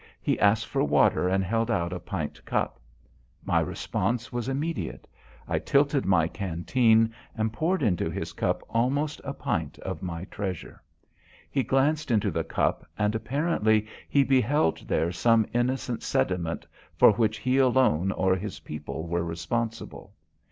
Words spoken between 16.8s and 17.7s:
for which he